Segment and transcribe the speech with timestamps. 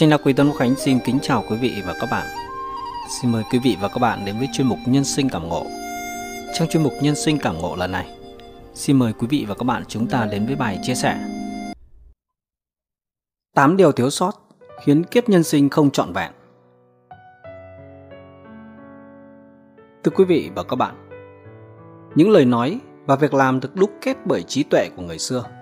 [0.00, 2.26] Tranh Đa Quý Tân Quốc Khánh xin kính chào quý vị và các bạn.
[3.20, 5.66] Xin mời quý vị và các bạn đến với chuyên mục Nhân sinh cảm ngộ.
[6.54, 8.06] Trong chuyên mục Nhân sinh cảm ngộ lần này,
[8.74, 11.18] xin mời quý vị và các bạn chúng ta đến với bài chia sẻ
[13.54, 14.32] 8 điều thiếu sót
[14.84, 16.32] khiến kiếp nhân sinh không trọn vẹn.
[20.04, 21.08] Thưa quý vị và các bạn,
[22.14, 25.44] những lời nói và việc làm được đúc kết bởi trí tuệ của người xưa–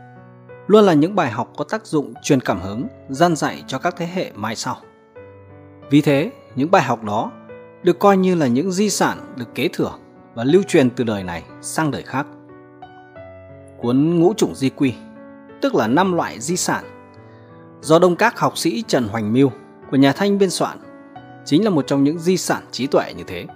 [0.68, 3.94] luôn là những bài học có tác dụng truyền cảm hứng, gian dạy cho các
[3.96, 4.76] thế hệ mai sau.
[5.90, 7.32] Vì thế, những bài học đó
[7.82, 9.92] được coi như là những di sản được kế thừa
[10.34, 12.26] và lưu truyền từ đời này sang đời khác.
[13.78, 14.94] Cuốn Ngũ Chủng Di Quy,
[15.60, 16.84] tức là năm loại di sản,
[17.80, 19.52] do đông các học sĩ Trần Hoành Miêu
[19.90, 20.78] của nhà Thanh biên soạn,
[21.44, 23.46] chính là một trong những di sản trí tuệ như thế.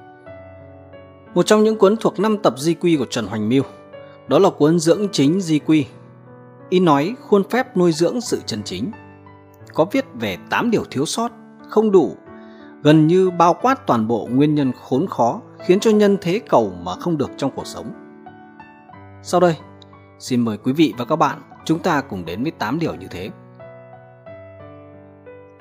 [1.35, 3.63] Một trong những cuốn thuộc năm tập di quy của Trần Hoành Miêu,
[4.29, 5.87] đó là cuốn Dưỡng Chính Di Quy
[6.73, 8.91] ý nói khuôn phép nuôi dưỡng sự chân chính.
[9.75, 11.29] Có viết về 8 điều thiếu sót,
[11.69, 12.17] không đủ,
[12.83, 16.73] gần như bao quát toàn bộ nguyên nhân khốn khó khiến cho nhân thế cầu
[16.83, 17.93] mà không được trong cuộc sống.
[19.23, 19.57] Sau đây,
[20.19, 23.07] xin mời quý vị và các bạn chúng ta cùng đến với 8 điều như
[23.11, 23.31] thế.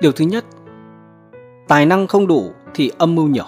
[0.00, 0.44] Điều thứ nhất,
[1.68, 3.46] tài năng không đủ thì âm mưu nhiều.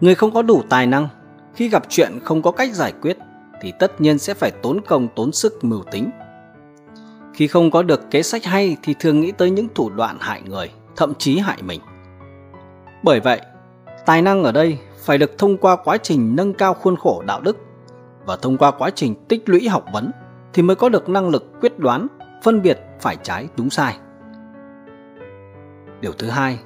[0.00, 1.08] Người không có đủ tài năng
[1.54, 3.18] khi gặp chuyện không có cách giải quyết
[3.60, 6.10] thì tất nhiên sẽ phải tốn công tốn sức mưu tính.
[7.34, 10.42] Khi không có được kế sách hay thì thường nghĩ tới những thủ đoạn hại
[10.42, 11.80] người, thậm chí hại mình.
[13.02, 13.40] Bởi vậy,
[14.06, 17.40] tài năng ở đây phải được thông qua quá trình nâng cao khuôn khổ đạo
[17.40, 17.56] đức
[18.26, 20.10] và thông qua quá trình tích lũy học vấn
[20.52, 22.06] thì mới có được năng lực quyết đoán,
[22.42, 23.96] phân biệt phải trái đúng sai.
[26.00, 26.58] Điều thứ hai,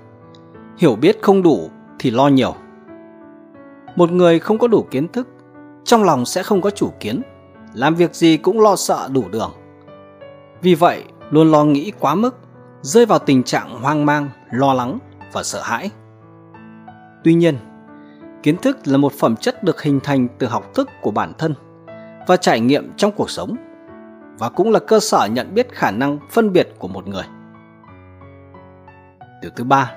[0.76, 2.54] hiểu biết không đủ thì lo nhiều.
[3.96, 5.28] Một người không có đủ kiến thức
[5.84, 7.22] trong lòng sẽ không có chủ kiến,
[7.74, 9.52] làm việc gì cũng lo sợ đủ đường.
[10.62, 12.36] Vì vậy, luôn lo nghĩ quá mức,
[12.82, 14.98] rơi vào tình trạng hoang mang, lo lắng
[15.32, 15.90] và sợ hãi.
[17.24, 17.56] Tuy nhiên,
[18.42, 21.54] kiến thức là một phẩm chất được hình thành từ học thức của bản thân
[22.26, 23.56] và trải nghiệm trong cuộc sống
[24.38, 27.24] và cũng là cơ sở nhận biết khả năng phân biệt của một người.
[29.42, 29.92] Điều thứ ba,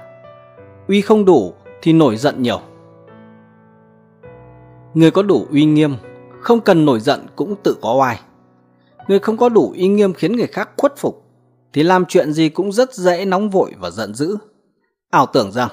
[0.87, 2.61] uy không đủ thì nổi giận nhiều.
[4.93, 5.95] Người có đủ uy nghiêm,
[6.41, 8.19] không cần nổi giận cũng tự có oai.
[9.07, 11.23] Người không có đủ uy nghiêm khiến người khác khuất phục,
[11.73, 14.37] thì làm chuyện gì cũng rất dễ nóng vội và giận dữ.
[15.09, 15.69] Ảo tưởng rằng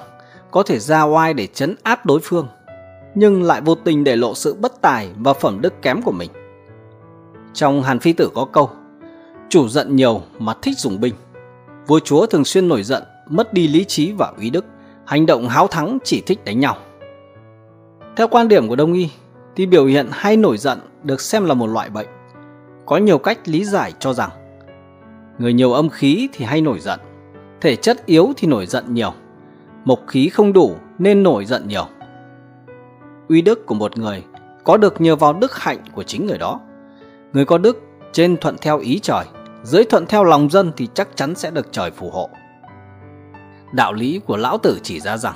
[0.51, 2.49] có thể ra oai để chấn áp đối phương,
[3.15, 6.31] nhưng lại vô tình để lộ sự bất tài và phẩm đức kém của mình.
[7.55, 8.71] Trong Hàn Phi Tử có câu,
[9.49, 11.15] chủ giận nhiều mà thích dùng binh.
[11.87, 14.65] Vua chúa thường xuyên nổi giận, mất đi lý trí và uy đức,
[15.07, 16.77] hành động háo thắng chỉ thích đánh nhau.
[18.17, 19.11] Theo quan điểm của Đông y,
[19.57, 22.09] thì biểu hiện hay nổi giận được xem là một loại bệnh.
[22.87, 24.31] Có nhiều cách lý giải cho rằng
[25.39, 27.01] người nhiều âm khí thì hay nổi giận,
[27.61, 29.13] thể chất yếu thì nổi giận nhiều,
[29.85, 31.87] mộc khí không đủ nên nổi giận nhiều.
[33.29, 34.25] Uy đức của một người
[34.65, 36.61] có được nhờ vào đức hạnh của chính người đó.
[37.33, 37.83] Người có đức
[38.13, 39.25] trên thuận theo ý trời,
[39.63, 42.31] dưới thuận theo lòng dân thì chắc chắn sẽ được trời phù hộ.
[43.73, 45.35] Đạo lý của lão tử chỉ ra rằng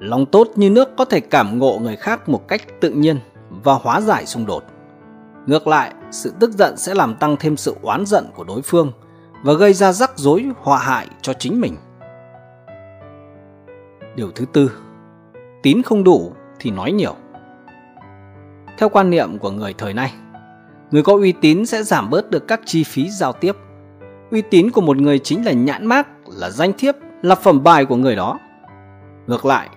[0.00, 3.18] Lòng tốt như nước có thể cảm ngộ người khác một cách tự nhiên
[3.50, 4.64] và hóa giải xung đột.
[5.46, 8.92] Ngược lại, sự tức giận sẽ làm tăng thêm sự oán giận của đối phương
[9.44, 11.76] và gây ra rắc rối họa hại cho chính mình.
[14.16, 14.70] Điều thứ tư,
[15.62, 17.14] tín không đủ thì nói nhiều.
[18.78, 20.12] Theo quan niệm của người thời nay,
[20.90, 23.56] người có uy tín sẽ giảm bớt được các chi phí giao tiếp.
[24.30, 27.84] Uy tín của một người chính là nhãn mác, là danh thiếp, là phẩm bài
[27.84, 28.38] của người đó.
[29.26, 29.68] Ngược lại,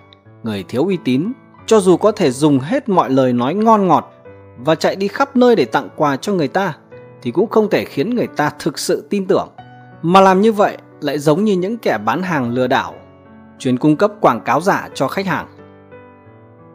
[0.44, 1.32] người thiếu uy tín,
[1.66, 4.12] cho dù có thể dùng hết mọi lời nói ngon ngọt
[4.58, 6.76] và chạy đi khắp nơi để tặng quà cho người ta,
[7.22, 9.48] thì cũng không thể khiến người ta thực sự tin tưởng.
[10.02, 12.94] Mà làm như vậy lại giống như những kẻ bán hàng lừa đảo,
[13.58, 15.46] chuyên cung cấp quảng cáo giả cho khách hàng.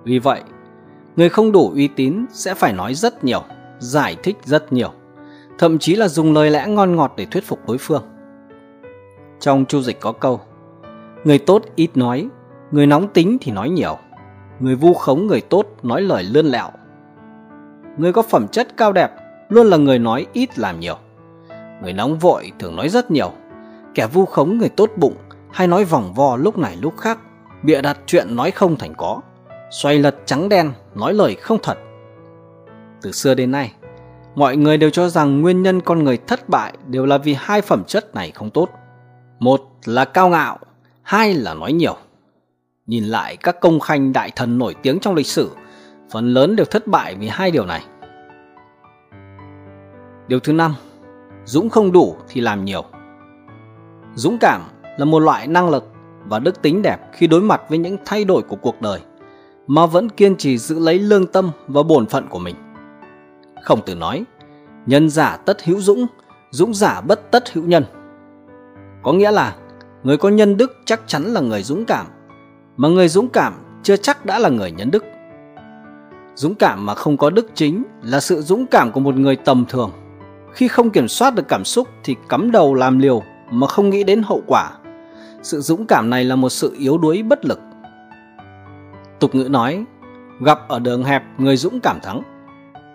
[0.03, 0.41] Vì vậy,
[1.15, 3.44] người không đủ uy tín sẽ phải nói rất nhiều,
[3.80, 4.92] giải thích rất nhiều,
[5.57, 8.04] thậm chí là dùng lời lẽ ngon ngọt để thuyết phục đối phương.
[9.39, 10.42] Trong chu dịch có câu,
[11.24, 12.27] người tốt ít nói
[12.71, 13.98] Người nóng tính thì nói nhiều,
[14.60, 16.69] người vu khống người tốt nói lời lươn lẹo.
[17.98, 19.12] Người có phẩm chất cao đẹp
[19.50, 20.98] luôn là người nói ít làm nhiều.
[21.81, 23.31] Người nóng vội thường nói rất nhiều,
[23.95, 25.16] kẻ vu khống người tốt bụng
[25.51, 27.19] hay nói vòng vo lúc này lúc khác,
[27.63, 29.22] bịa đặt chuyện nói không thành có,
[29.72, 31.77] xoay lật trắng đen, nói lời không thật.
[33.01, 33.74] Từ xưa đến nay,
[34.36, 37.62] mọi người đều cho rằng nguyên nhân con người thất bại đều là vì hai
[37.62, 38.69] phẩm chất này không tốt.
[39.39, 40.60] Một là cao ngạo,
[41.04, 41.98] hai là nói nhiều.
[42.89, 45.51] Nhìn lại các công khanh đại thần nổi tiếng trong lịch sử,
[46.12, 47.86] phần lớn đều thất bại vì hai điều này.
[50.27, 50.75] Điều thứ năm,
[51.45, 52.83] dũng không đủ thì làm nhiều.
[54.15, 54.62] Dũng cảm
[54.97, 55.91] là một loại năng lực
[56.25, 59.00] và đức tính đẹp khi đối mặt với những thay đổi của cuộc đời
[59.68, 62.56] mà vẫn kiên trì giữ lấy lương tâm và bổn phận của mình.
[63.63, 64.24] Không từ nói,
[64.86, 66.06] nhân giả tất hữu dũng,
[66.51, 67.83] dũng giả bất tất hữu nhân.
[69.03, 69.56] Có nghĩa là
[70.03, 72.06] người có nhân đức chắc chắn là người dũng cảm,
[72.80, 73.54] mà người dũng cảm
[73.84, 75.04] chưa chắc đã là người nhân đức.
[76.36, 79.66] Dũng cảm mà không có đức chính là sự dũng cảm của một người tầm
[79.70, 79.92] thường.
[80.54, 84.04] Khi không kiểm soát được cảm xúc thì cắm đầu làm liều mà không nghĩ
[84.04, 84.72] đến hậu quả.
[85.42, 87.60] Sự dũng cảm này là một sự yếu đuối bất lực.
[89.20, 89.86] Tục ngữ nói,
[90.42, 92.22] gặp ở đường hẹp người dũng cảm thắng.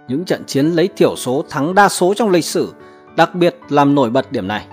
[0.09, 2.73] Những trận chiến lấy thiểu số thắng đa số trong lịch sử
[3.17, 4.67] đặc biệt làm nổi bật điểm này.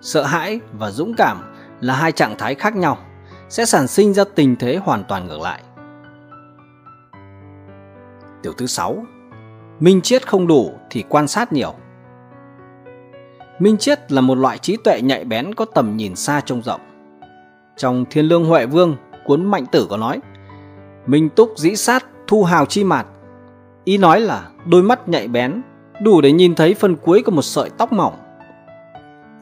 [0.00, 1.38] Sợ hãi và dũng cảm
[1.80, 2.98] là hai trạng thái khác nhau,
[3.48, 5.62] sẽ sản sinh ra tình thế hoàn toàn ngược lại.
[8.42, 9.04] Điều thứ 6.
[9.80, 11.74] Minh triết không đủ thì quan sát nhiều.
[13.58, 16.80] Minh triết là một loại trí tuệ nhạy bén có tầm nhìn xa trông rộng.
[17.76, 18.96] Trong Thiên Lương Huệ Vương,
[19.26, 20.20] cuốn Mạnh Tử có nói:
[21.06, 23.06] Minh túc dĩ sát, thu hào chi mạt.
[23.84, 25.62] Ý nói là đôi mắt nhạy bén,
[26.02, 28.14] đủ để nhìn thấy phần cuối của một sợi tóc mỏng.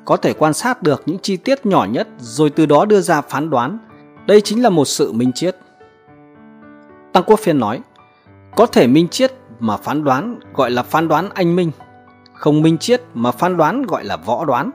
[0.05, 3.21] Có thể quan sát được những chi tiết nhỏ nhất rồi từ đó đưa ra
[3.21, 3.79] phán đoán.
[4.27, 5.57] Đây chính là một sự minh triết.
[7.13, 7.81] Tăng Quốc Phiên nói:
[8.57, 11.71] có thể minh triết mà phán đoán gọi là phán đoán anh minh,
[12.35, 14.71] không minh triết mà phán đoán gọi là võ đoán.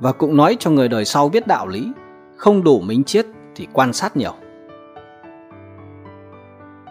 [0.00, 1.92] Và cũng nói cho người đời sau biết đạo lý,
[2.36, 4.34] không đủ minh triết thì quan sát nhiều.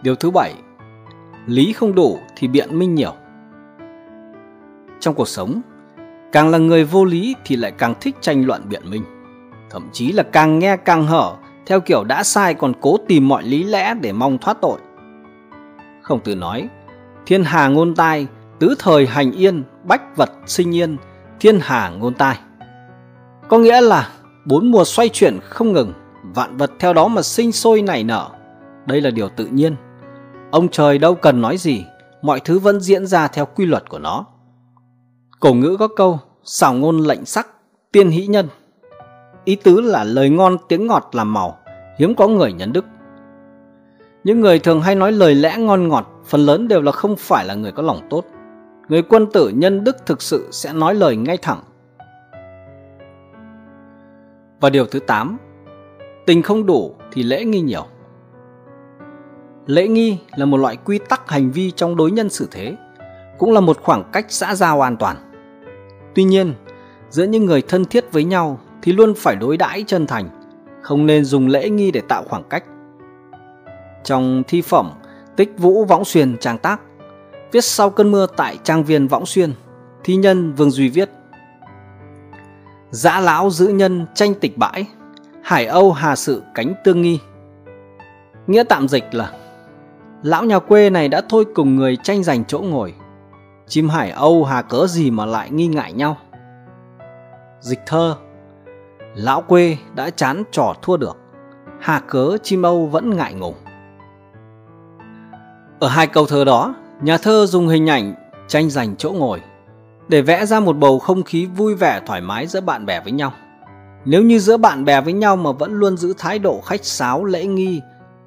[0.02, 0.54] Điều thứ bảy,
[1.46, 3.12] lý không đủ thì biện minh nhiều.
[5.00, 5.60] Trong cuộc sống,
[6.32, 9.02] càng là người vô lý thì lại càng thích tranh luận biện minh.
[9.72, 11.36] Thậm chí là càng nghe càng hở,
[11.66, 14.78] theo kiểu đã sai còn cố tìm mọi lý lẽ để mong thoát tội.
[16.02, 16.68] không tử nói,
[17.26, 18.26] thiên hà ngôn tai,
[18.58, 20.96] tứ thời hành yên, bách vật sinh yên,
[21.40, 22.38] thiên hà ngôn tai.
[23.48, 24.08] Có nghĩa là
[24.46, 25.92] bốn mùa xoay chuyển không ngừng,
[26.34, 28.30] vạn vật theo đó mà sinh sôi nảy nở.
[28.86, 29.76] Đây là điều tự nhiên.
[30.50, 31.84] Ông trời đâu cần nói gì,
[32.22, 34.26] mọi thứ vẫn diễn ra theo quy luật của nó.
[35.40, 37.48] Cổ ngữ có câu, xảo ngôn lệnh sắc,
[37.92, 38.48] tiên hỷ nhân.
[39.44, 41.58] Ý tứ là lời ngon tiếng ngọt làm màu,
[41.98, 42.84] hiếm có người nhân đức.
[44.24, 47.44] Những người thường hay nói lời lẽ ngon ngọt, phần lớn đều là không phải
[47.44, 48.24] là người có lòng tốt.
[48.88, 51.60] Người quân tử nhân đức thực sự sẽ nói lời ngay thẳng.
[54.60, 55.38] Và điều thứ 8,
[56.26, 57.84] tình không đủ thì lễ nghi nhiều.
[59.66, 62.76] Lễ nghi là một loại quy tắc hành vi trong đối nhân xử thế,
[63.38, 65.16] cũng là một khoảng cách xã giao an toàn.
[66.14, 66.54] Tuy nhiên,
[67.10, 70.28] giữa những người thân thiết với nhau thì luôn phải đối đãi chân thành,
[70.82, 72.64] không nên dùng lễ nghi để tạo khoảng cách.
[74.04, 74.90] Trong thi phẩm
[75.36, 76.80] Tích Vũ Võng Xuyên trang tác
[77.52, 79.52] Viết sau cơn mưa tại trang viên Võng Xuyên
[80.04, 81.10] Thi nhân Vương Duy viết
[82.90, 84.86] Dã lão giữ nhân tranh tịch bãi
[85.42, 87.20] Hải Âu hà sự cánh tương nghi.
[88.46, 89.32] Nghĩa tạm dịch là
[90.22, 92.94] Lão nhà quê này đã thôi cùng người tranh giành chỗ ngồi
[93.66, 96.16] Chim Hải Âu hà cớ gì mà lại nghi ngại nhau?
[97.60, 98.16] Dịch thơ
[99.14, 101.16] Lão quê đã chán trò thua được
[101.80, 103.54] Hà cớ chim Âu vẫn ngại ngùng
[105.82, 108.14] ở hai câu thơ đó, nhà thơ dùng hình ảnh
[108.48, 109.40] tranh giành chỗ ngồi
[110.08, 113.12] để vẽ ra một bầu không khí vui vẻ thoải mái giữa bạn bè với
[113.12, 113.32] nhau.
[114.04, 117.24] Nếu như giữa bạn bè với nhau mà vẫn luôn giữ thái độ khách sáo
[117.24, 117.80] lễ nghi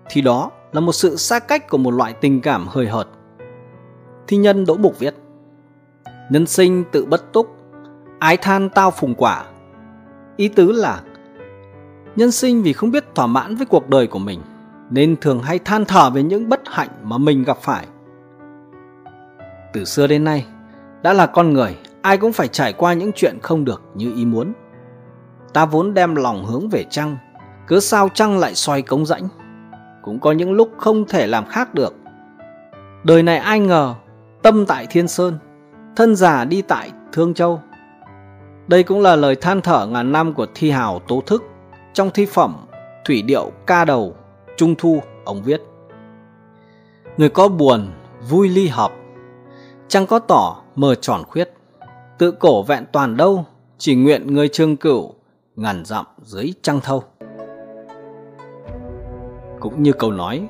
[0.10, 3.08] thì đó là một sự xa cách của một loại tình cảm hời hợt.
[4.28, 5.16] Thi nhân Đỗ Mục viết
[6.30, 7.56] Nhân sinh tự bất túc,
[8.20, 9.46] ái than tao phùng quả.
[10.38, 11.02] Ý tứ là
[12.16, 14.42] nhân sinh vì không biết thỏa mãn với cuộc đời của mình
[14.90, 17.88] nên thường hay than thở về những bất hạnh mà mình gặp phải.
[19.74, 20.46] Từ xưa đến nay,
[21.04, 24.26] đã là con người, ai cũng phải trải qua những chuyện không được như ý
[24.26, 24.54] muốn.
[25.54, 27.18] Ta vốn đem lòng hướng về trăng,
[27.68, 29.28] cứ sao trăng lại xoay cống rãnh.
[30.04, 31.96] Cũng có những lúc không thể làm khác được.
[33.04, 33.96] Đời này ai ngờ,
[34.42, 35.38] tâm tại Thiên Sơn,
[35.96, 37.62] thân già đi tại Thương Châu.
[38.68, 41.44] Đây cũng là lời than thở ngàn năm của thi hào tố thức
[41.94, 42.66] trong thi phẩm
[43.06, 44.16] Thủy điệu ca đầu
[44.58, 45.62] Trung Thu, ông viết.
[47.18, 47.92] Người có buồn,
[48.30, 48.92] vui ly hợp
[49.88, 51.50] Chẳng có tỏ, mờ tròn khuyết
[52.18, 53.46] Tự cổ vẹn toàn đâu
[53.78, 55.14] Chỉ nguyện người trương cửu
[55.56, 57.04] Ngàn dặm dưới trăng thâu.
[59.60, 60.48] Cũng như câu nói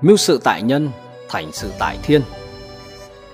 [0.00, 0.90] Mưu sự tại nhân,
[1.28, 2.22] thành sự tại thiên.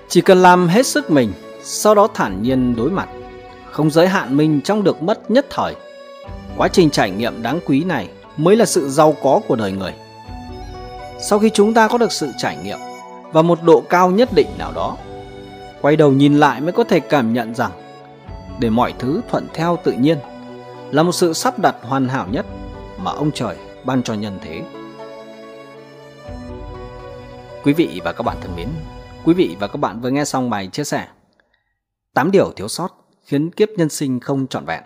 [0.07, 3.07] Chỉ cần làm hết sức mình Sau đó thản nhiên đối mặt
[3.75, 5.75] không giới hạn mình trong được mất nhất thời.
[6.57, 9.93] Quá trình trải nghiệm đáng quý này mới là sự giàu có của đời người.
[11.19, 12.77] Sau khi chúng ta có được sự trải nghiệm
[13.31, 14.97] và một độ cao nhất định nào đó
[15.81, 17.71] quay đầu nhìn lại mới có thể cảm nhận rằng
[18.59, 20.17] để mọi thứ thuận theo tự nhiên
[20.91, 22.45] là một sự sắp đặt hoàn hảo nhất
[22.97, 23.55] mà ông trời
[23.85, 24.61] ban cho nhân thế.
[27.63, 28.67] Quý vị và các bạn thân mến,
[29.25, 31.07] quý vị và các bạn vừa nghe xong bài chia sẻ
[32.13, 34.83] 8 điều thiếu sót khiến kiếp nhân sinh không trọn vẹn.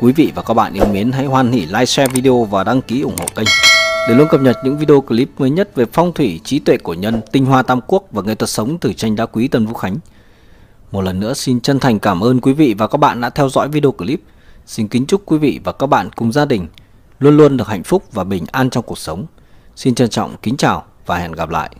[0.00, 2.82] Quý vị và các bạn yêu mến hãy hoan hỉ like, share video và đăng
[2.82, 3.46] ký ủng hộ kênh
[4.08, 6.94] để luôn cập nhật những video clip mới nhất về phong thủy, trí tuệ của
[6.94, 9.74] nhân, tinh hoa tam quốc và nghệ thuật sống từ tranh đá quý Tân Vũ
[9.74, 9.98] Khánh.
[10.92, 13.48] Một lần nữa xin chân thành cảm ơn quý vị và các bạn đã theo
[13.48, 14.20] dõi video clip.
[14.66, 16.66] Xin kính chúc quý vị và các bạn cùng gia đình
[17.18, 19.26] luôn luôn được hạnh phúc và bình an trong cuộc sống.
[19.76, 21.70] Xin trân trọng kính chào và hẹn gặp lại.